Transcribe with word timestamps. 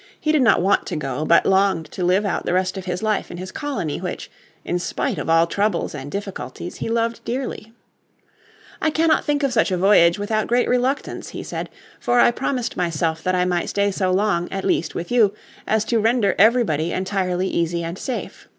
He 0.19 0.31
did 0.31 0.41
not 0.41 0.63
want 0.63 0.87
to 0.87 0.95
go, 0.95 1.25
but 1.25 1.45
longed 1.45 1.85
to 1.91 2.03
live 2.03 2.25
out 2.25 2.43
the 2.43 2.53
rest 2.55 2.75
of 2.75 2.85
his 2.85 3.03
life 3.03 3.29
in 3.29 3.37
his 3.37 3.51
colony 3.51 3.99
which, 4.01 4.31
in 4.65 4.79
spite 4.79 5.19
of 5.19 5.29
all 5.29 5.45
troubles 5.45 5.93
and 5.93 6.09
difficulties, 6.09 6.79
be 6.79 6.89
loved 6.89 7.23
dearly. 7.23 7.71
"I 8.81 8.89
cannot 8.89 9.23
think 9.25 9.43
of 9.43 9.53
such 9.53 9.69
a 9.69 9.77
voyage 9.77 10.17
without 10.17 10.47
great 10.47 10.67
reluctance," 10.67 11.29
he 11.29 11.43
said. 11.43 11.69
"For 11.99 12.19
I 12.19 12.31
promised 12.31 12.75
myself 12.75 13.21
that 13.21 13.35
I 13.35 13.45
might 13.45 13.69
stay 13.69 13.91
so 13.91 14.09
long, 14.11 14.51
at 14.51 14.65
least, 14.65 14.95
with 14.95 15.11
you, 15.11 15.35
as 15.67 15.85
to 15.85 15.99
render 15.99 16.33
everybody 16.39 16.91
entirely 16.91 17.47
easy 17.47 17.83
and 17.83 17.95
safe. 17.95 18.47